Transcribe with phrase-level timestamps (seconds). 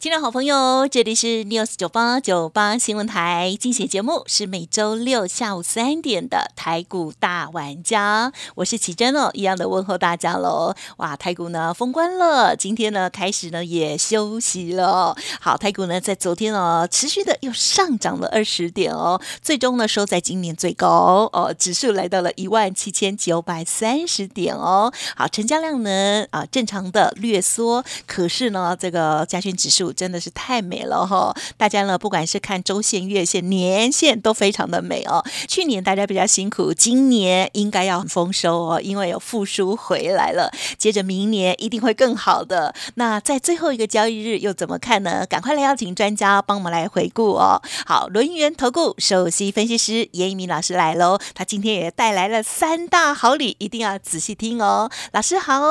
[0.00, 10.74] 听众好朋友，这里是 News 九八九八新闻台，精选节目是每周六下午三点的台股大玩家，我是奇珍哦，一样的问候大家喽。
[10.98, 15.16] 哇，台股呢封关了，今天呢开始呢也休息了。
[15.40, 24.92] 好，台股呢在昨天哦持续的又上涨了二十点哦，最终呢收在今年最高哦，指数来到了一万七千九百三十点哦。
[25.16, 29.93] 好，成交量呢啊正常的略缩，可是呢这个加权指数。
[29.94, 31.34] 真的是太美了哈！
[31.56, 35.24] 大家呢，不管是看周线、月线、年线，都非常的美哦。
[35.48, 40.50] 去年大家比较辛苦，今年应该要很丰收哦，因为有复苏回来了。
[40.76, 42.74] 接着明年一定会更好的。
[42.96, 45.24] 那在最后一个交易日又怎么看呢？
[45.26, 47.62] 赶快来邀请专家帮我们来回顾哦。
[47.86, 54.90] 好，轮圆投顾首席分析师严一鸣老师来喽，他今天也带来了三大好礼，一定要仔细听哦。
[55.12, 55.62] 老师好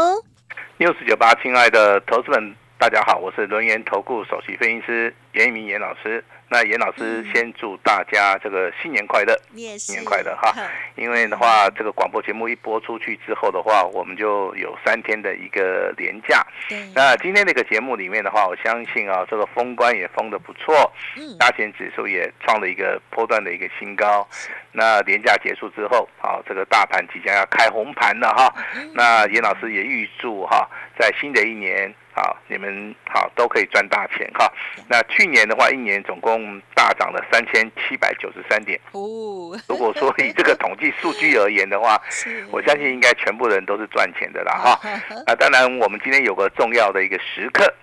[0.77, 2.62] 六四九八，亲爱的投资们。
[2.83, 6.21] 大家好，我是轮研投顾首席分析师严一鸣严老师。
[6.49, 9.33] 那严老师先祝大家这个新年快乐，
[9.77, 10.53] 新年快乐哈！
[10.95, 16.45] 因为的话，这个广播节目一播出去之后的话，我们就有三天的一个连假。
[16.93, 20.91] 那今天这个节目里面的话，我相信啊，这个封关也封的不错，
[21.39, 24.27] 大钱指数也创了一个波段的一个新高。
[24.73, 28.53] 那连假结束之后，好，这个大盘即将要开红盘了哈。
[28.93, 31.95] 那严老师也预祝哈，在新的一年。
[32.15, 34.51] 好，你们好都可以赚大钱哈。
[34.87, 38.79] 那去年的话，一年总共大涨了三千七百九十三点。
[38.91, 41.99] 哦，如果说以这个统计数据而言的话，
[42.51, 44.79] 我相信应该全部人都是赚钱的啦哈。
[45.25, 47.73] 那当然，我们今天有个重要的一个时刻。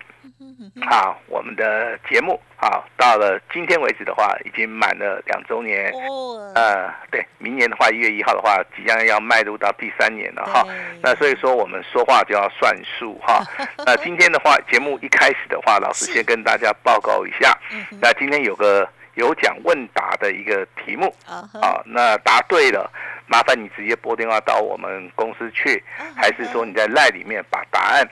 [0.81, 5.91] 好，我们的节目好到了今天为止的话，已经满了两周年。
[5.93, 10.63] 哦，呃，对，明年的话一月一号的话，即将要迈入到第三年了哈。
[11.01, 13.43] 那所以说我们说话就要算数哈。
[13.83, 17.57] 那今天的话，节目一开始的话，老师先跟大家报告一下。
[17.71, 22.87] 嗯那今天有个有奖问答的一个题目啊，那答对了，
[23.25, 25.83] 麻烦你直接拨电话到我们公司去，
[26.15, 28.07] 还是说你在赖里面把答案。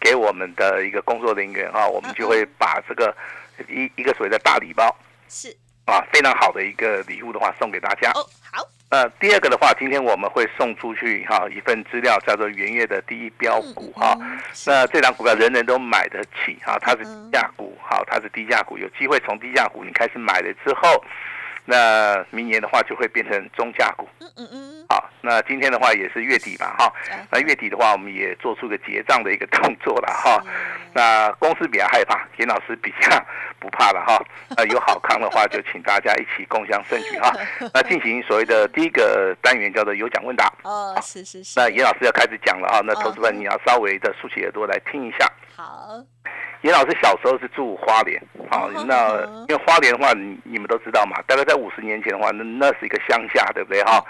[0.00, 3.12] 给我们的一个工作人员哈，我们就会把这个
[3.68, 4.94] 一一个所谓的大礼包
[5.28, 5.48] 是
[5.86, 8.10] 啊，非常好的一个礼物的话送给大家。
[8.12, 8.66] 哦，好。
[8.90, 14.16] 呃，第二个的话，今天我们会送出去哈一份资料，叫做元月的第一标股哈。
[14.66, 21.04] 那这张股票人人都买得起哈，它是低价股，好，它是低价股，有机会从低价股你开始买了之后。
[21.70, 24.08] 那明年的话就会变成中价股。
[24.20, 24.86] 嗯嗯嗯。
[24.88, 26.90] 好，那今天的话也是月底吧，哈。
[27.30, 30.42] 那月底的话，我们也做出个结账的一个动作了，哈。
[30.94, 33.22] 那公司比较害怕，严老师比较
[33.60, 34.18] 不怕了，哈。
[34.56, 37.36] 那 有好康的话，就请大家一起共享盛举哈。
[37.74, 40.50] 那进行所谓的第一个单元叫做有奖问答。
[40.62, 41.60] 哦，是是是。
[41.60, 45.30] 那严老师要开始讲了哈，那投资们你要稍微的竖起耳朵来听一下。
[45.54, 46.02] 好。
[46.62, 48.20] 严老师小时候是住花莲，
[48.50, 53.82] 好，那因为花莲的话，你你们都知道嘛，大概在五十年前的话，那那是一个乡下，对不对？
[53.82, 54.04] 哈？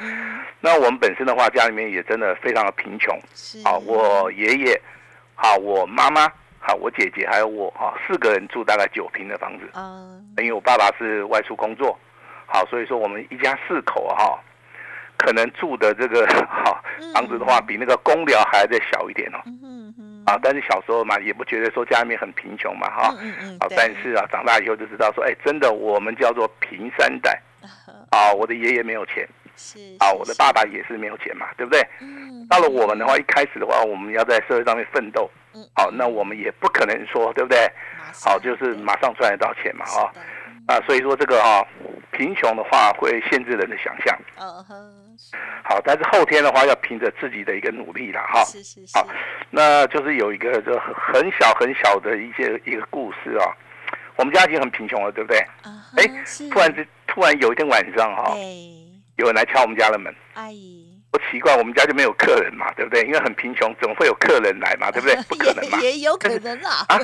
[0.60, 3.18] 那我们本身的话，家里面也真的非常的贫穷，
[3.64, 4.80] 好，我爷爷，
[5.34, 6.28] 好，我妈妈，
[6.58, 11.98] 好，我姐姐还有我，哈，四个人住大概九平的房子，嗯，因为我爸爸是外出工作，
[12.46, 14.38] 好，所以说我们一家四口哈，
[15.16, 16.82] 可能住的这个哈
[17.14, 19.38] 房子的话，比那个公寮还要再小一点哦。
[20.28, 23.14] 啊，但是小时候嘛，也不觉得说家里面很贫穷嘛，哈，
[23.60, 27.40] 啊，但是啊，长大以后就知道说，哎，真的，我们叫做贫三代，
[28.10, 31.80] 啊，我的爷爷没有钱，是，啊，我的爸爸也是没有钱嘛，对不对？
[32.00, 37.66] 嗯，到了我们的话，一开始的话，我们要在社会上面奋斗，嗯，好，那我们也不可能说，对不对？
[38.22, 40.12] 好，就是马上赚得到钱嘛，哈，
[40.68, 41.66] 啊，所以说这个哈，
[42.12, 44.94] 贫穷的话会限制人的想象，嗯哼。
[45.64, 48.44] 好，但是后天的话要凭着自己的一个努力了哈。
[48.44, 48.96] 是是是。
[48.96, 49.06] 好，
[49.50, 53.50] 那就是有一个就很小很小的一些一个故事啊。
[54.16, 55.38] 我们家已经很贫穷了，对不对？
[55.62, 55.72] 啊。
[55.96, 56.04] 哎，
[56.50, 58.36] 突然之突然有一天晚上哈，
[59.16, 60.14] 有人来敲我们家的门。
[60.34, 60.97] 阿姨。
[61.10, 63.02] 不奇怪，我们家就没有客人嘛，对不对？
[63.04, 64.90] 因为很贫穷，怎么会有客人来嘛？
[64.92, 65.16] 对不对？
[65.28, 65.80] 不可能嘛。
[65.80, 66.84] 也有可能啊。
[66.88, 67.00] 啊，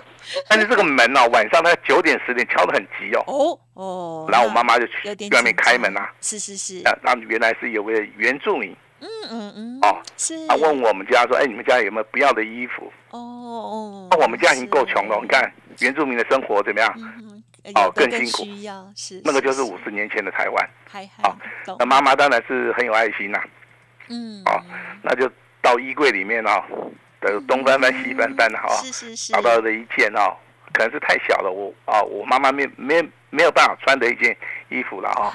[0.48, 3.24] 但是这个门哦，晚上他九点十点敲的很急哦。
[3.26, 4.28] 哦哦。
[4.30, 6.08] 然后我妈妈就去外面开门呐。
[6.20, 6.78] 是是是。
[6.86, 8.76] 啊，然后原来是有位原住民。
[9.00, 9.78] 嗯嗯嗯。
[9.82, 10.00] 哦。
[10.16, 10.46] 是。
[10.46, 14.08] 他问我们家说：“哎，你们家有没有不要的衣服？”哦哦。
[14.10, 16.94] 那我们家已经够穷了，你看原住民的生活怎么样？
[17.74, 21.34] 哦，更辛苦，需要是那个就是五十年前的台湾，还好。
[21.78, 23.40] 那妈妈当然是很有爱心呐，
[24.08, 24.62] 嗯，哦，
[25.02, 25.30] 那就
[25.62, 26.62] 到衣柜里面哦，
[27.20, 30.36] 等东翻翻西翻翻哈，是是是，找到的一件哦，
[30.74, 33.00] 可能是太小了，我啊，我妈妈没没
[33.30, 34.36] 没有办法穿的一件
[34.68, 35.32] 衣服了哈，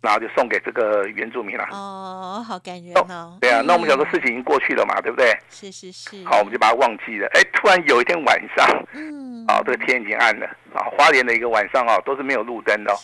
[0.00, 1.68] 然后就送给这个原住民了。
[1.70, 3.36] 哦，好感人哦。
[3.40, 5.36] 对啊，那我们想说事情已经过去了嘛，对不对？
[5.50, 6.24] 是是是。
[6.24, 7.28] 好，我们就把它忘记了。
[7.34, 12.94] 哎，突然有一天晚上，嗯，啊，这个天已经暗了啊，花莲的一个晚上啊，都是没有路灯的，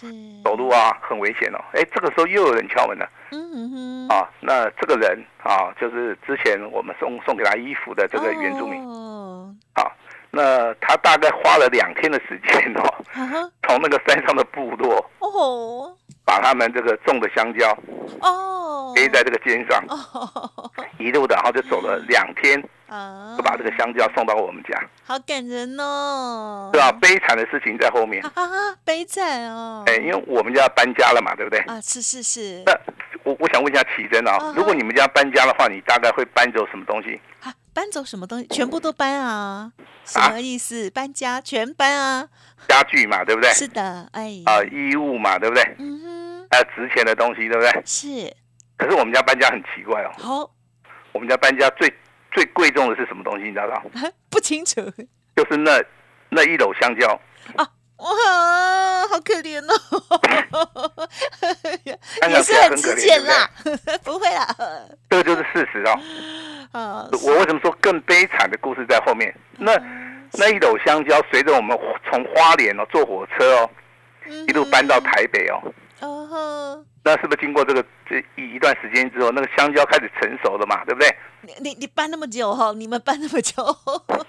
[0.42, 1.60] 走路啊很危险哦。
[1.74, 3.06] 哎，这个时候又有人敲门了。
[3.32, 4.08] 嗯哼。
[4.08, 8.82] 啊，那这个人啊，就是之前我们送送给他衣服的这个原住民。
[8.82, 9.54] 哦。
[9.74, 9.92] 好。
[10.30, 17.76] 那他大概花了两天的时间哦，从那个山上的部落哦，把他们这个种的香蕉
[18.20, 18.92] 哦。
[18.94, 19.80] 背在这个肩上，
[20.98, 26.90] 一路的，然后就走了两天啊，就把这个香蕉送到我们家，好感人哦，对吧？
[27.00, 28.20] 悲惨的事情在后面。
[28.34, 31.60] 啊，悲惨哦，哎，因为我们家要搬家了嘛，对不对？
[31.60, 32.64] 啊，是是是。
[32.66, 32.72] 那
[33.22, 37.20] 我我想问一下启真啊，如果你们家搬家的话，你大概会搬走什么东西？
[37.72, 38.46] 搬走什么东西？
[38.48, 39.72] 全部都搬啊？
[40.04, 40.90] 什么意思？
[40.90, 42.28] 搬家全搬啊？
[42.68, 43.50] 家具嘛，对不对？
[43.52, 44.42] 是的，哎。
[44.46, 45.62] 啊，衣物嘛，对不对？
[45.78, 46.46] 嗯哼。
[46.50, 47.82] 还有值钱的东西，对不对？
[47.84, 48.34] 是。
[48.76, 50.10] 可是我们家搬家很奇怪哦。
[50.18, 50.50] 好。
[51.12, 51.92] 我们家搬家最
[52.32, 53.44] 最贵重的是什么东西？
[53.44, 53.82] 你知道吗？
[54.30, 54.80] 不清楚。
[55.36, 55.82] 就是那
[56.28, 57.20] 那一篓香蕉。
[57.56, 57.68] 啊。
[58.00, 61.08] 哇，好可怜哦！
[62.28, 63.50] 也是很值钱啦，
[64.02, 64.46] 不会啦。
[65.10, 66.00] 这个就是事实哦。
[66.72, 69.34] 啊，我为什么说更悲惨的故事在后面？
[69.58, 69.72] 那
[70.32, 71.78] 那一篓香蕉随着我们
[72.10, 73.70] 从花莲哦坐火车哦，
[74.48, 75.60] 一路搬到台北哦。
[76.00, 76.84] 哦呵。
[77.02, 80.84] 那是不是经过这个这一一段时间之后，那个香蕉开始成熟了嘛？
[80.84, 81.08] 对不对？
[81.42, 82.72] 你你你搬那么久哈？
[82.76, 83.64] 你们搬那么久？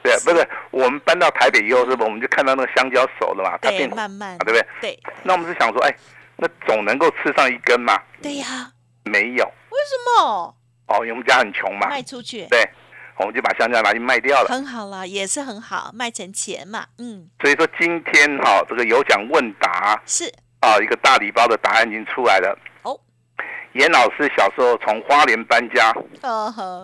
[0.01, 2.05] 对， 不是我们搬到台北以后，是不？
[2.05, 3.57] 我们就看到那个香蕉熟了嘛？
[3.61, 4.67] 它变慢慢，对不对？
[4.79, 4.99] 对。
[5.23, 5.93] 那我们是想说，哎，
[6.37, 8.01] 那总能够吃上一根嘛？
[8.21, 8.71] 对呀。
[9.03, 9.43] 没有。
[9.43, 10.55] 为什么？
[10.87, 11.89] 哦，因为我们家很穷嘛。
[11.89, 12.45] 卖出去。
[12.49, 12.63] 对，
[13.17, 14.47] 我们就把香蕉拿去卖掉了。
[14.47, 16.85] 很好啦，也是很好，卖成钱嘛。
[16.99, 17.27] 嗯。
[17.41, 20.31] 所以说今天哈，这个有奖问答是
[20.61, 22.57] 啊，一个大礼包的答案已经出来了。
[22.83, 22.97] 哦
[23.73, 25.93] 严老师小时候从花莲搬家，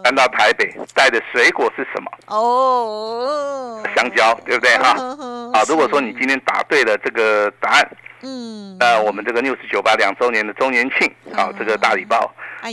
[0.02, 2.10] 搬到台北，带的水果是什么？
[2.28, 4.92] 哦，香蕉，对不对哈？
[5.52, 12.20] 啊，如果说你今天答对了这个答案，嗯，那我们这个六十九八两周年的周年庆，好，这个大礼包，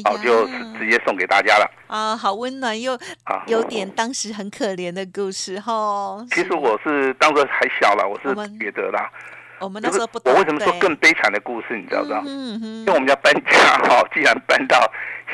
[0.05, 0.47] 好，就
[0.79, 1.69] 直接送给大家了。
[1.89, 6.25] 啊，好温暖又啊，有点当时很可怜的故事哈。
[6.31, 9.11] 其实我是当时还小了，我是觉得啦。
[9.65, 11.69] 我们那时候不，我为什么说更悲惨的故事？
[11.77, 12.23] 你知道不知道？
[12.25, 14.79] 因为我们家搬家哈， 既然搬到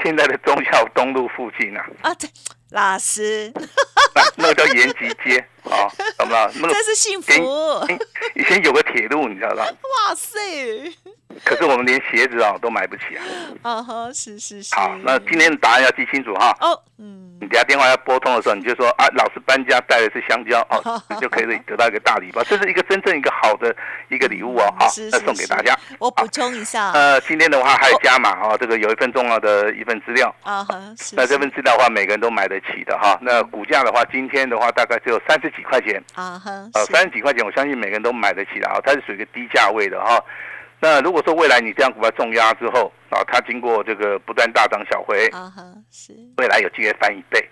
[0.03, 1.85] 现在的忠孝东路附近啊。
[2.03, 2.31] 啊，对，
[2.71, 3.53] 老师，
[4.37, 6.71] 那个叫延吉街啊，懂不懂？
[6.71, 7.33] 这是幸福。
[8.37, 9.65] 以前有个铁路，你知道吧？
[10.07, 10.39] 哇塞！
[11.45, 13.23] 可是我们连鞋子啊都买不起啊！
[13.63, 14.75] 啊哈，是是是。
[14.75, 16.55] 好，那今天的答案要记清楚哈。
[16.61, 17.29] 哦，嗯。
[17.41, 22.43] 你等下电话要拨通的时候，你就说啊，老师搬家带的是香蕉哦， 你就可以得到一个大礼包。
[22.45, 23.75] 这是一个真正一个好的
[24.11, 25.75] 一个礼物哦，好，那送给大家。
[25.99, 26.91] 我补充一下。
[26.93, 30.79] 呃，今天的话还加码哦，这个有一份重要的一份资料啊哈。
[31.13, 33.19] 那这份资料的话，每个人都买得起的哈。
[33.23, 36.51] 那股价的话，今天的话大概只有三十几块钱啊哈。
[36.75, 40.23] 呃，三十几块钱，我相信每个人都买得起的啊，它是属于一个低价位的哈。
[40.83, 47.47] 那如果说未来你这样股票重压之后啊，它经过这个不断大涨小回，啊哈，是未来有机会翻一倍，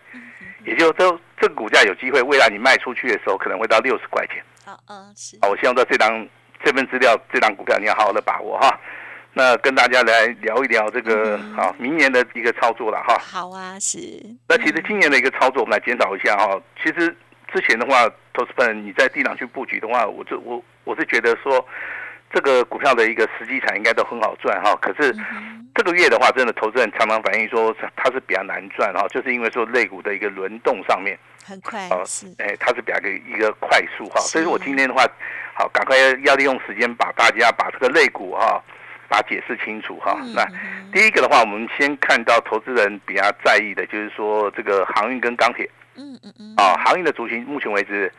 [0.65, 1.05] 也就这
[1.39, 4.43] 这个股价有机会，未来你卖出去的时候可能会到六十块钱。
[4.65, 5.37] 啊嗯是。
[5.43, 6.27] 啊，我希望在这张
[6.65, 8.81] 这份资料这张股票你要好好的把握哈。
[9.35, 13.19] 那跟大家来聊一聊这个啊明年的一个操作了哈。
[13.19, 13.99] 好啊，是。
[14.49, 16.59] 那其实今年的一个操作，我们来检讨一下哈。
[16.83, 17.15] 其实
[17.53, 21.63] 之前的话，投资本你在地档去布局的话，我就我我是觉得说。
[22.33, 25.15] 这个股票的一个实际产应该都很好赚哈，可是
[25.75, 35.03] 这个月的话，真的投资人常常反映说它是比较难赚哈，就是因为说类股的一个轮动上面很快哦，是哎，它是比较个一个快速哈，所以说我今天的话，
[35.55, 38.63] 好赶快要利用时间把大家把这个类股哈，
[39.09, 40.19] 把解释清楚哈。
[40.35, 40.45] 那
[40.93, 48.13] 第一个的话，我们先看到投资人比较在意的就是说这个航运跟钢铁，嗯嗯嗯，啊，航运的族群目前为止。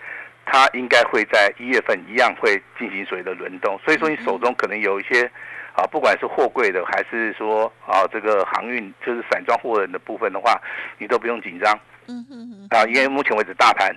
[0.51, 5.29] 它应该会在一月份一样会进行所谓的轮动，所以说你手中可能有一些
[5.75, 10.60] 啊，不管是货柜的还是说啊这个航运就是散装货人的部分的话，
[10.98, 11.79] 你都不用紧张。
[12.08, 13.96] 嗯嗯啊，因为目前为止大盘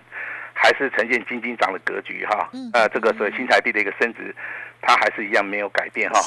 [0.53, 2.51] 还是呈现金金涨的格局哈。
[2.53, 2.71] 嗯。
[2.75, 4.35] 呃，这个所谓新台币的一个升值，
[4.83, 6.21] 它还是一样没有改变哈。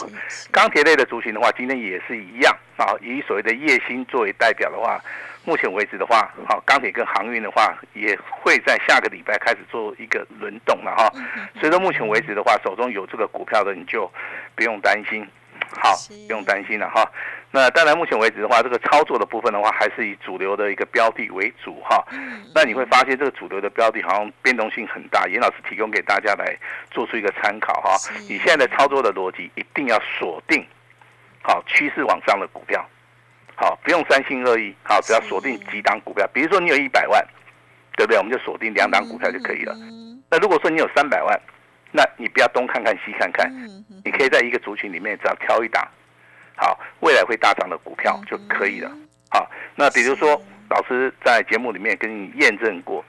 [0.51, 4.99] 钢铁类的族群的话，今天也是一样啊，以所谓的叶星作为代表的话。
[5.45, 11.09] 目前为止的话，好钢铁跟航运的话，也会在下个礼拜开始做一个轮动了哈。
[11.59, 14.11] 所以说目前为止的话，手中有这个股票的你就
[14.55, 15.25] 不用担心，
[15.69, 15.95] 好
[16.27, 17.09] 不用担心了哈。
[17.51, 22.03] 那当然目前为止的话，这个操作的部分的话，还是以主流的一个标的为主哈。
[22.53, 26.57] 那你会发现这个主流的标的好像变动性很大，严老师提供给大家来
[26.89, 27.95] 做出一个参考哈。
[28.27, 30.65] 你现在的操作的逻辑一定要锁定
[31.43, 32.83] 好趋势往上的股票。
[33.57, 36.27] 好，不用三心二意，好，只要锁定几档股票。
[36.33, 37.25] 比如说你有一百万，
[37.95, 38.17] 对不对？
[38.17, 39.73] 我们就锁定两档股票就可以了。
[40.29, 41.39] 那如果说你有三百万，
[41.91, 43.49] 那你不要东看看西看看，
[44.03, 45.87] 你可以在一个族群里面只要挑一档，
[46.57, 48.91] 好，未来会大涨的股票就可以了。
[49.29, 50.29] 好，那比如说
[50.69, 53.01] 老师在节目里面跟你验证过，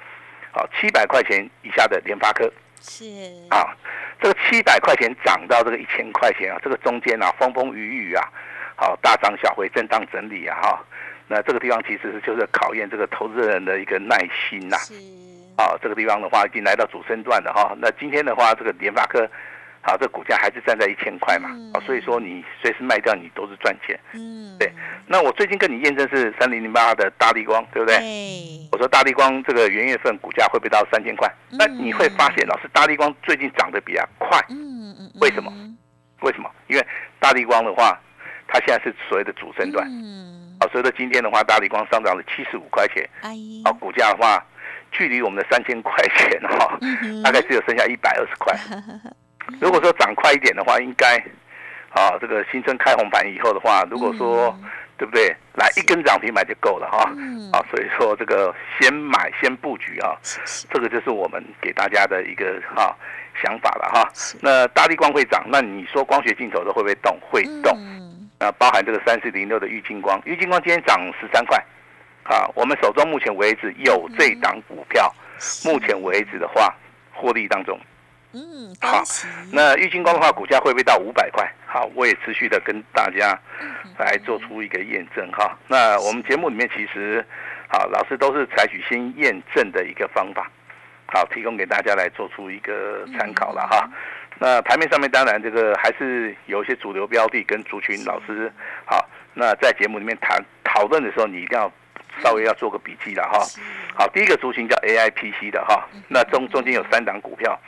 [0.53, 2.49] 好，七百块钱以下的联发科
[2.81, 3.05] 是
[3.51, 3.75] 啊，
[4.23, 8.23] 这个七百块钱涨到这个一千块钱啊，这个中间啊风风雨雨啊。
[8.77, 10.85] 好，大涨小回，震荡整理啊，哈，
[11.29, 14.77] 那这个地方其实是就是考验这个投资人的一个耐心呐。
[15.57, 17.75] 啊，这个地方的话已经来到主升段了哈。
[17.81, 19.27] 那今天的话，这个联发科，
[19.81, 21.49] 好，这股价还是站在一千块嘛。
[21.73, 23.99] 啊，所以说你随时卖掉，你都是赚钱。
[24.13, 24.71] 嗯，对。
[25.07, 27.97] 那我最近跟你验证是三零零八的大力光，对不对？
[28.71, 31.27] 我说大力光这个元月份股价会不会到三千块？
[31.51, 34.39] 那你会发现，老师大力光最近涨得比较快。
[34.51, 35.11] 嗯嗯。
[35.23, 35.51] 为什么？
[36.21, 36.51] 为什么？
[36.67, 36.87] 因为
[37.19, 37.99] 大力光的话。
[38.49, 43.09] 它现在是所谓的主升段，嗯啊，所以说今天的话，大力光上涨了七十五块钱，
[43.65, 44.43] 啊，股价的话，
[44.91, 46.79] 距离我们的三千块钱哈，
[47.23, 48.55] 大概只有剩下一百二十块。
[49.61, 51.17] 如果说涨快一点的话，应该，
[51.91, 54.57] 啊，这个新春开红盘以后的话，如果说，
[54.97, 55.35] 对不对？
[55.55, 60.17] 来一根涨停买就够了哈，嗯啊，所以说这个先买先布局啊，
[60.71, 62.97] 这个就是我们给大家的一个哈
[63.43, 64.11] 想法了哈。
[64.41, 67.19] 那大力光会涨，那你说光学镜头的会不会动？
[67.31, 67.79] 会动。
[68.39, 71.57] 啊，包含这个三四零六的玉金光，玉金光今天涨十三块，
[72.25, 75.11] 啊，我们手中目前为止有这档股票，
[75.65, 76.75] 目前为止的话，
[77.15, 77.81] 获利当中，
[78.33, 79.03] 嗯，好，
[79.53, 81.51] 那玉金光的话，股价会不会到五百块？
[81.67, 83.39] 好，我也持续的跟大家
[83.99, 85.57] 来做出一个验证哈。
[85.67, 87.25] 那我们节目里面其实，
[87.69, 90.51] 好，老师都是采取先验证的一个方法，
[91.07, 93.89] 好，提供给大家来做出一个参考了哈。
[94.39, 98.53] 那盘面上面当然这个还是有一些主流标的跟族群老师
[98.85, 101.73] 好，那在节目里面谈讨论的时候，你一定要
[102.23, 103.41] 稍微要做个笔记了哈。
[103.95, 107.59] 好，第一个族群叫 A I P C 的哈，那中中间有三档股票。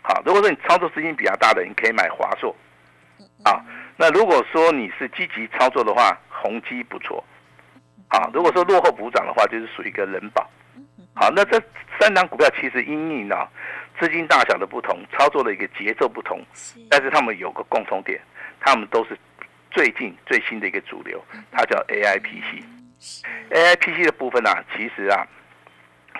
[0.00, 2.56] 好，如果说你操作资金比较大的，你可以买华硕。
[3.42, 3.60] 啊，
[3.96, 7.22] 那如果说你是积极操作的话，宏基不错。
[8.08, 10.48] 啊，如果说落后补涨的话，就是属于一个人保。
[11.14, 11.62] 好，那这
[12.00, 13.36] 三档股票其实因应呢。
[13.98, 16.40] 资金大小的不同，操作的一个节奏不同，
[16.90, 18.20] 但是他们有个共同点，
[18.60, 19.16] 他们都是
[19.70, 22.64] 最近最新的一个主流，它叫 A I P C。
[23.50, 25.26] A I P C 的部分呢，其实啊，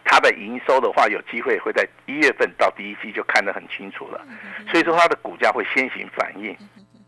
[0.04, 4.20] 它的营收的话，有机会会在一月份到第一季就看得很清楚了，
[4.70, 6.56] 所以说它的股价会先行反应。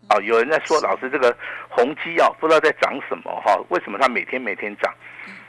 [0.09, 1.37] 啊，有人在说，老师这个
[1.69, 3.57] 宏基啊，不知道在涨什么哈？
[3.71, 4.95] 为什么它每天每天涨？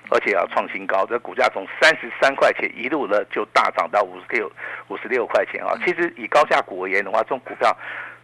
[0.09, 4.51] 而且要创新高，这股价从三十三块钱一路呢就大涨到五十六
[4.87, 5.75] 五十六块钱啊！
[5.85, 7.75] 其实以高价股而言的话，这种股票，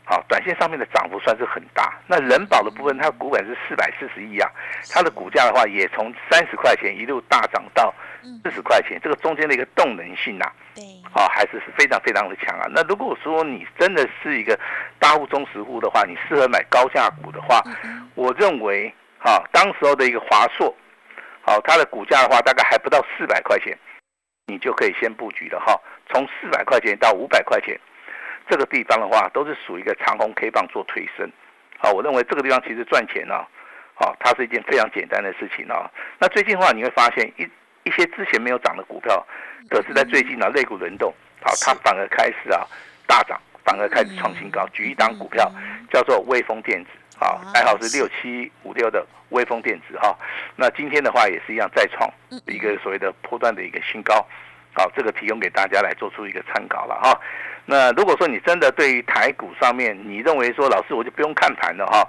[0.06, 1.94] 好，短线上面的涨幅算是很大。
[2.08, 4.50] 那人保的部分，它股本是四百四十亿啊，
[4.92, 7.94] 它的股价的话也从三十块钱一路大涨到
[8.44, 12.66] 四十块钱，这个中间的一个动能性呐，对，啊，还是是非常非常的强啊。
[12.70, 14.58] 那如果说你真的是一个
[15.00, 17.62] 大户中实户的话，你适合买高价股的话，
[18.16, 20.74] 我认为，哈，当时候的一个华硕。
[21.46, 23.78] 好，它的股价的话，大概还不到四百块钱，
[24.48, 25.78] 你就可以先布局了哈。
[26.10, 27.78] 从四百块钱到五百块钱，
[28.50, 31.30] 这个地方的话，都是属于一个长红 K 棒做推升。
[31.78, 33.36] 好，我认为这个地方其实赚钱呢，
[33.94, 35.92] 好，它是一件非常简单的事情啊。
[36.18, 37.44] 那最近的话，你会发现一
[37.84, 39.26] 一些之前没有涨的股票，
[39.70, 42.66] 可是在最近呢，类股轮动，好，它反而开始啊
[43.06, 44.66] 大涨，反而开始创新高。
[44.72, 45.52] 举一档股票
[45.92, 46.90] 叫做微风电子。
[47.20, 50.16] 好，代号是六七五六的微风电子哈，
[50.56, 52.10] 那今天的话也是一样再创
[52.48, 54.26] 一个所谓的波段的一个新高，
[54.74, 57.18] 好，这个提供给大家来做出一个参考了哈。
[57.66, 62.06] 那如果说你真的对于台股上面，你认为说老师我就不用看盘了哈，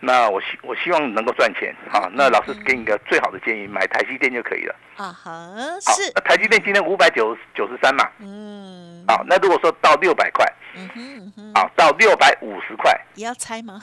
[0.00, 4.74] 那我希我希望能够赚钱啊，那老师给你一个最好的建议，买台积电就可以了。
[4.96, 5.30] 啊哈，
[5.80, 6.10] 是。
[6.22, 10.46] 台积电今天五百九九十三嘛，嗯，好，那如果说到六百块。
[10.76, 12.92] 嗯哼，嗯哼，啊，到六百五十块。
[13.14, 13.80] 也要猜吗？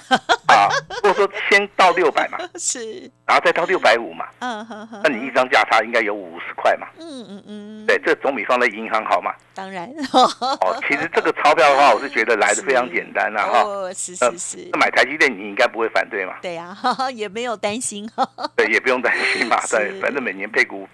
[0.47, 0.69] 啊，
[1.01, 9.33] 或者说先到六百嘛， 是，然后再到六百五嘛，嗯哼哼，那你一张价差应该有五十块嘛，嗯嗯嗯，对，这总比放在银行好嘛。
[9.55, 13.61] 当然，哦，其实这个钞票的话， 我是觉得来的非常简单啦哈。
[13.61, 14.69] 哦，是是是。
[14.71, 16.35] 那，买台积电你应该不会反对嘛？
[16.41, 16.75] 对呀，
[17.13, 18.07] 也没有担心，
[18.55, 20.87] 对，也不用担心嘛，对，反正每年配股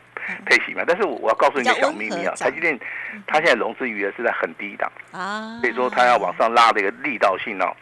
[0.45, 0.83] 配息嘛。
[0.87, 2.77] 但是我我要告诉你一个小秘密啊，台积电
[3.27, 7.75] 它现在融资余额是在很低档，啊，所以说它要往上拉的一个力道性哦，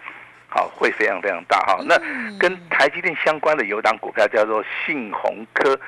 [0.47, 1.77] 好会非常非常大哈。
[1.87, 5.79] 那嗯跟台积电相关的有一档股票叫做信鸿科，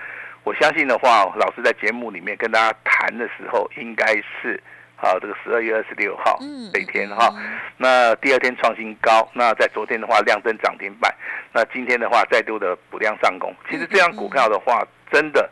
[0.44, 4.62] 我相信的话，老师在节目里面跟大家谈的时候，应该是
[4.98, 7.34] 啊这个十二月二十六号嗯这一天哈。
[7.78, 11.14] 那第二天创新高，那在昨天的话亮灯涨停板，
[11.54, 13.56] 那今天的话再度的补量上攻。
[13.70, 15.50] 其实这样股票的话，真的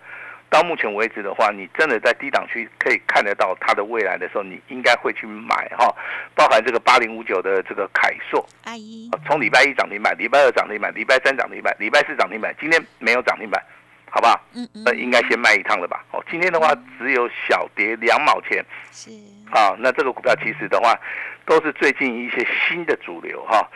[0.50, 5.94] 到目前为止的话，你真的在低档区可以看得到它的未来的时候，你应该会去买哈，
[6.36, 13.62] 包含这个八零五九的这个凯硕，阿姨，从礼拜一涨停板，礼拜二涨停板，礼拜三涨停板，礼拜四涨停板，今天没有涨停板，
[14.10, 14.40] 好不好？
[14.56, 16.06] 嗯嗯那，应该先卖一趟了吧？
[16.12, 19.12] 哦，今天的话只有小跌两毛钱是，
[19.52, 19.76] 啊。
[19.80, 20.98] 那这个股票其实的话，
[21.46, 23.68] 都是最近一些新的主流哈、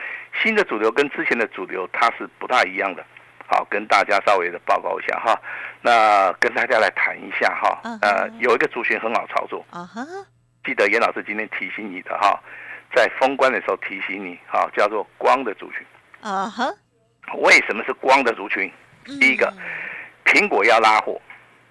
[0.42, 3.06] 新的主流跟之前的主流它是不大一样的。
[3.52, 5.38] 好，跟大家稍微的报告一下哈。
[5.82, 8.00] 那跟大家来谈一下哈嗯。
[8.02, 10.02] 呃，有一个族群很好操作，啊哈，
[10.64, 12.40] 记得严老师今天提醒你的哈，
[12.96, 15.86] 在封关的时候提醒你哈，叫做光的族群。
[16.22, 16.66] 啊哈，
[17.40, 18.72] 为什么是光的族群？
[19.20, 19.64] 第一个嗯
[20.24, 21.20] 苹果要拉货，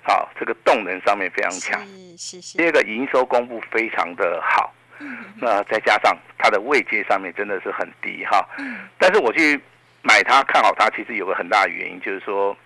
[0.03, 1.81] 好，这个动能上面非常强。
[1.87, 8.47] 是是是，第二个营收公布非常的好，嗯那再加上它的位阶上面真的是很低哈。
[8.59, 9.59] 嗯但是我去
[10.03, 12.57] 买它看好它，其实有个很大的原因就是说，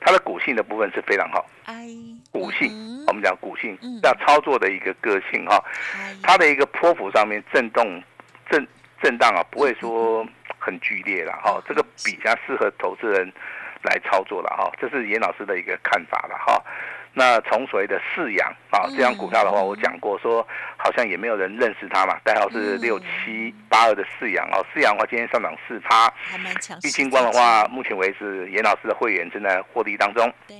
[0.00, 1.46] 它的股性的部分是非常好。
[1.64, 1.86] 哎，
[2.30, 5.62] 股性，嗯我们讲股性嗯，要操作的一个个性哈。
[5.96, 6.14] 哎。
[6.22, 8.02] 它的一个波幅上面震动
[8.50, 8.66] 震
[9.02, 10.26] 震荡啊，不会说
[10.58, 13.32] 很剧烈了哈，这个比较适合投资人
[13.82, 16.62] 来操作了哈，这是严老师的一个看法了哈。
[17.16, 22.80] 那从所谓的四阳啊，这张股票的话，我讲过说，好像也没有人认识它嘛，代号是嗯。
[22.80, 30.30] 六七八二的四阳哦，四阳的话今天上涨四趴，还蛮强势，玉金光的话，目前为止严老师的会员正在获利当中。
[30.48, 30.56] 对，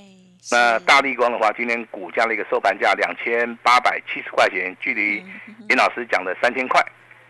[0.49, 5.17] 那大力光的话，今天股价的一个收盘价两千八百七十块钱，距离
[5.69, 6.81] 严老师讲的三千块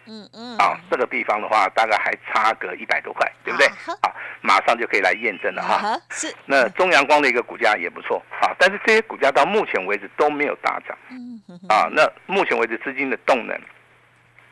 [0.07, 3.93] 嗯嗯啊，这个地方的话，大概还差个一百多块，对不对啊哈？
[4.01, 5.75] 啊，马上就可以来验证了哈。
[5.87, 11.89] 啊是，那中阳光的一个股价也不错啊，但是这些股价到目前为止都没有大涨嗯哼哼啊。
[11.91, 13.59] 那目前为止资金的动能，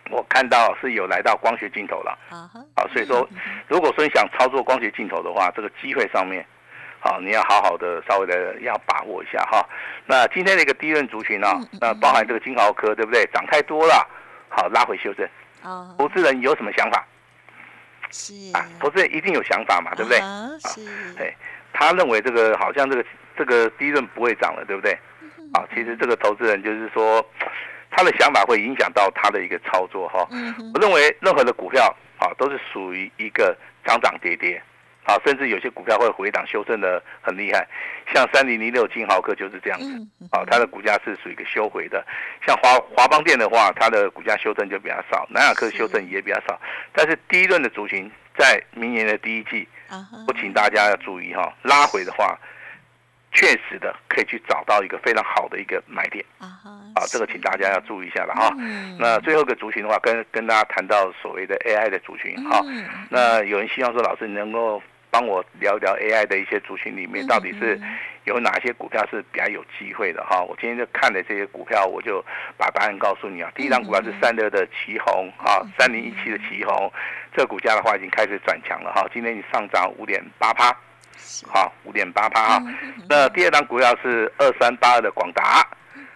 [0.10, 3.28] 我看到是有来到光学镜头了啊哈，啊，所以说
[3.68, 6.46] 如果说你想操作光学镜头的话，这个机会上面。
[7.06, 9.62] 好，你要好好的稍微的要把握一下哈。
[10.06, 13.26] 那今天的一个低润族群呢、嗯嗯那包含这个金豪科，对不对？
[13.34, 14.08] 涨太多了，
[14.48, 15.28] 好拉回修正。
[15.64, 17.06] 啊投资人有什么想法
[18.12, 18.64] 是啊？
[18.80, 20.20] 投资人一定有想法嘛，对不对？
[20.20, 20.82] 啊是，
[21.16, 21.36] 对，
[21.74, 24.92] 他认为这个好像这个这个低润不会涨了，对不对？
[25.54, 27.26] 啊，其实这个投资人就是说，
[27.90, 30.28] 他的想法会影响到他的一个操作哈。
[30.74, 34.62] 我认为任何的股票啊，都是属于一个涨涨跌跌，
[35.06, 37.68] 啊，甚至有些股票会回档修正的很厉害，
[38.14, 39.92] 像三零零六金豪克就是这样子。
[40.32, 42.06] 啊，它的股价是属于一个修回的，
[42.46, 46.60] 像华华邦电的话，它的股价修正就比较少，南亚科修正也比较少，
[46.94, 49.68] 但是第一轮的族群在明年的第一季，
[50.28, 52.38] 我请大家要注意哈，拉回的话，
[53.32, 58.56] 确实的可以去找到一个非常好的一个买点啊这个请大家要注意一下了哈。
[58.60, 64.82] 嗯那最后一个族群的话，跟跟大家谈到所谓的 AI 的族群哈，嗯那有人希望说老师你能够
[65.14, 70.42] 帮我聊一聊 AI 的一些族群里面到底是嗯有哪些股票是比较有机会的哈？
[70.42, 72.24] 我今天就看了这些股票，我就
[72.58, 73.52] 把答案告诉你啊。
[73.54, 76.92] 第一张股票是三六的旗红啊，三零一七的旗红，
[77.36, 80.76] 这个股价的话已经开始转强了哈，今天已经上涨五点八趴，
[81.46, 82.64] 好，五点八趴哈。
[83.10, 85.68] 那第二张股票是二三八二的广达。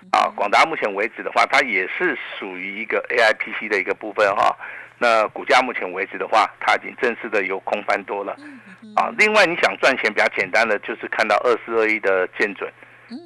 [0.10, 4.56] 啊，广达目前为止的话，它也是属于一个 AIPC 的一个部分哈。
[4.98, 8.36] 那股价目前为止的话，它已经正式的由空翻多了。
[8.96, 12.72] 啊，另外你想赚钱比较简单的，就是看到二四二一的见准。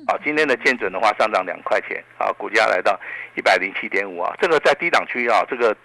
[0.07, 2.99] 啊，今天的见准的话上涨两块钱，啊，股价来到
[3.35, 5.75] 一百零七点五啊，这个在低档区啊，这个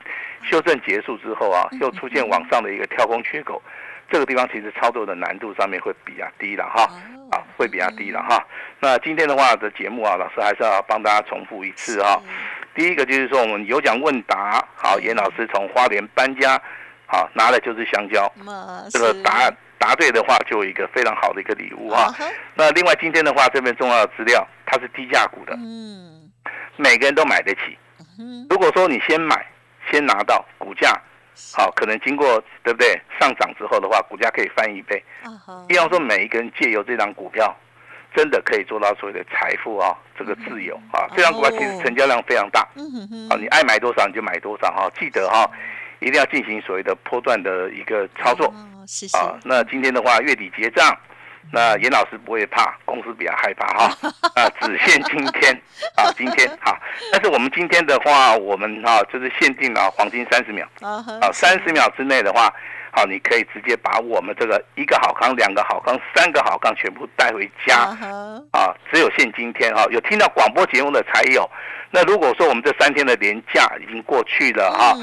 [0.43, 3.63] 修正结束之后啊，又出现往上的一个跳空缺口，
[4.11, 6.85] 这个地方其实操作的难度上面会比较低了哈。
[6.85, 8.41] 哦啊，会比较低了哈。
[8.79, 12.23] 那今天的话的节目啊，老师还是要帮大家重复一次哈。
[12.77, 16.61] 第一个就是说，我们有奖问答，好，严老师从花莲搬家，
[17.07, 22.15] 好拿的就是香蕉，么这个答答对的话，就有一个非常好的一个礼物哈。
[22.55, 26.31] 那另外今天的话，这份重要的资料，它是低价股的，嗯。
[26.77, 27.79] 每个人都买得起。
[28.19, 29.47] 嗯如果说你先买，
[29.91, 30.93] 先拿到股价，
[31.55, 33.01] 好，可能经过对不对？
[33.19, 35.03] 上涨之后的话，股价可以翻一倍。
[35.67, 37.55] 比方说，每一个人借由这张股票，
[38.17, 41.07] 真的可以做到所谓的财富啊，这个自由啊。
[41.15, 42.63] 这张股票其实成交量非常大，
[43.29, 45.49] 啊，你爱买多少你就买多少哈，记得哈，
[46.01, 48.47] 一定要进行所谓的波段的一个操作。
[49.13, 50.97] 啊，那今天的话月底结账。
[51.53, 53.85] 那严老师不会怕，公司比较害怕哈。
[54.35, 55.55] 啊，只限今天
[55.95, 56.77] 啊，今天哈。
[57.13, 62.53] 但是我们今天的话，我们哈就是限定了黄金三十秒啊，三十秒之内的话，
[62.97, 67.95] 好，你可以直接把我们这个一个好康、两个好康、三个好康全部带回家
[68.51, 68.75] 啊。
[68.91, 71.47] 只有限今天哈，有听到广播节目的才有。
[71.91, 74.97] 那如果说我们这三天的年假已经过去了哈，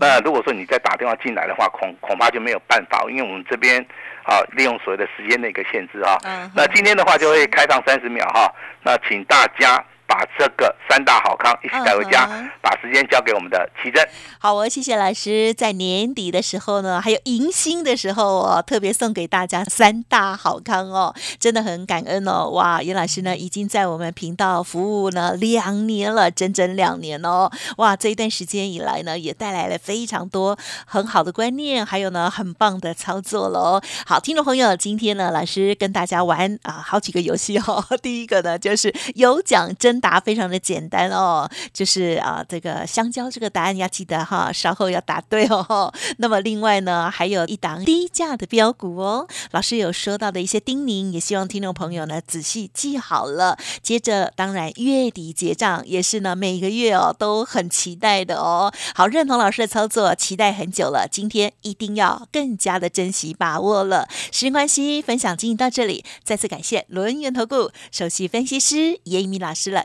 [0.00, 3.84] 那如果说你再打电话进来的话，恐恐怕就没有办法，因为我们这边。
[4.22, 6.16] 啊，利用所谓的时间的一个限制啊，
[6.54, 8.52] 那今天的话就会开放三十秒哈，
[8.84, 9.82] 那请大家。
[10.10, 12.28] 把这个三大好康一起带回家，
[12.60, 14.04] 把时间交给我们的奇珍。
[14.40, 15.54] 好哦，谢谢老师。
[15.54, 22.50] 在年底的时候呢，还有迎新的时候哦，特别送给大家三大好康哦，真的很感恩哦。
[22.50, 27.48] 哇，严老师呢已经在我们频道服务呢两年了，整整两年哦。
[27.76, 33.80] 哇，这一段时间以来呢，也带来了非常多很好的观念，还有呢很棒的操作喽。
[34.04, 37.84] 好，听众朋友，今天呢，老师跟大家玩啊好几个游戏哦。
[38.02, 39.99] 第一个呢就是有奖真。
[40.00, 45.92] 答非常的简单哦，就是啊，这个香蕉这个答案要记得哈，稍后要答对哦。
[46.18, 53.58] 那么另外呢，还有一档低价的标股哦，老师有说到的一些叮咛，也希望听众朋友呢仔细记好了。
[53.82, 58.72] 接着，当然月底结账也是呢，每个月哦都很期待的哦。
[58.94, 64.08] 好，认同老师的操作，期待很久了，今天一定要更加的珍惜把握了。
[64.32, 69.84] 时间关系，分享进行到这里，再次感谢轮源投顾首席分析师叶一鸣老师了。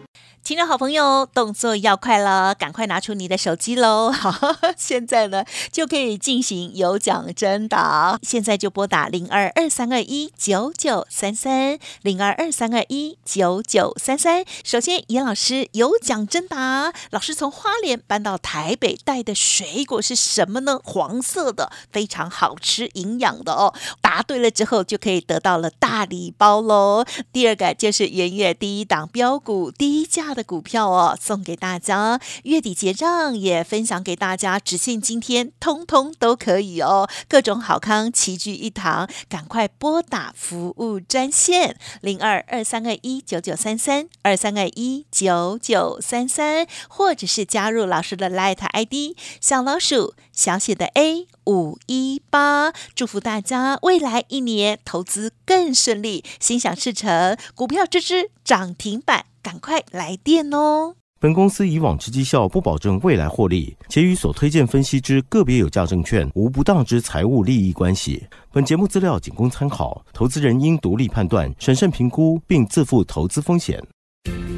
[0.51, 4.11] 听众好朋友，动作要快了，赶快拿出你的手机喽！
[4.11, 14.43] 好， 现在呢就可以进行有奖征答，现在就拨打零二二三二一九九三三零二二三二一九九三三。
[14.65, 20.81] 首先，严老师有奖征答，老师从花莲搬到台北带的水果是什么呢？
[20.83, 23.73] 黄色的，非常好吃，营养的哦。
[24.01, 27.05] 答对了之后，就可以得到了大礼包喽。
[27.31, 30.33] 第二个就是元月第一档标股低价。
[30.33, 41.77] 的股票哦，送给大家，月底结账也分享给大家，只限今天，通通都可以哦，各种好康齐聚一堂，赶快拨打服务专线。
[42.01, 59.25] 零二二三二一九九三三二三二一九九三三，或者是加入老师的 Light ID 小老鼠小写的 A 五一八，祝福大家未来一年投资更顺利，心想事成，股票支支涨停板。
[59.43, 60.93] 赶快来电哦！
[61.19, 68.23] 本公司以往之绩效不保证未来获利，且与所推荐分析之个别有价证券无不当之财务利益关系。
[68.51, 73.83] 本节目资料仅供参考，投资人应独立判断、审慎评估，并自负投资风险。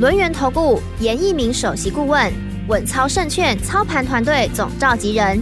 [0.01, 2.33] 轮源投顾严一鸣首席顾问，
[2.67, 5.41] 稳操胜券操盘团队总召集人，